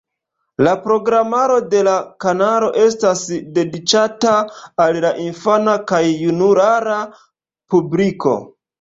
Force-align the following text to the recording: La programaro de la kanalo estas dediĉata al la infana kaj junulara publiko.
La 0.67 0.71
programaro 0.85 1.57
de 1.73 1.81
la 1.87 1.93
kanalo 2.25 2.71
estas 2.87 3.23
dediĉata 3.59 4.35
al 4.87 5.01
la 5.07 5.15
infana 5.29 5.79
kaj 5.95 6.05
junulara 6.11 7.01
publiko. 7.75 8.39